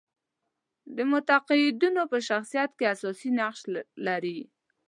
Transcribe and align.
د 0.95 0.97
معتقدانو 1.11 2.03
په 2.11 2.17
شخصیت 2.27 2.71
کې 2.77 2.85
اساسي 2.93 3.29
نقش 3.39 3.61
لري. 4.05 4.39